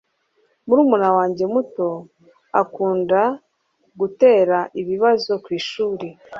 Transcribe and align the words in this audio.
Murumuna 0.65 1.09
wanjye 1.17 1.43
muto 1.53 1.87
akunda 2.61 3.21
gutera 3.99 4.57
ibibazo 4.81 5.31
kwishuri. 5.43 6.07